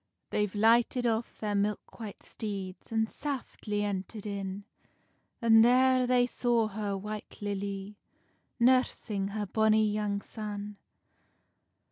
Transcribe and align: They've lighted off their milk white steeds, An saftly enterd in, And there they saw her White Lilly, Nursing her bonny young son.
They've 0.31 0.55
lighted 0.55 1.05
off 1.05 1.39
their 1.39 1.53
milk 1.53 1.99
white 1.99 2.23
steeds, 2.23 2.91
An 2.91 3.05
saftly 3.05 3.81
enterd 3.83 4.25
in, 4.25 4.63
And 5.43 5.63
there 5.63 6.07
they 6.07 6.25
saw 6.25 6.69
her 6.69 6.97
White 6.97 7.37
Lilly, 7.39 7.99
Nursing 8.59 9.27
her 9.27 9.45
bonny 9.45 9.87
young 9.87 10.21
son. 10.23 10.77